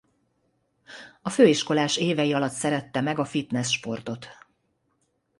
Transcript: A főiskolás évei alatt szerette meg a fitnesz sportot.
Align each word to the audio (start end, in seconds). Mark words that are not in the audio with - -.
A 1.21 1.29
főiskolás 1.29 1.97
évei 1.97 2.33
alatt 2.33 2.51
szerette 2.51 3.01
meg 3.01 3.19
a 3.19 3.25
fitnesz 3.25 3.69
sportot. 3.69 4.27